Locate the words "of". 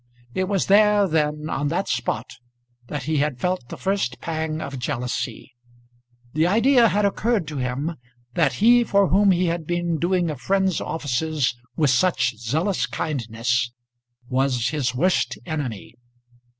4.59-4.79